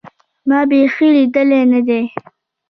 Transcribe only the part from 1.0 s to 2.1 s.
ليدلى نه دى.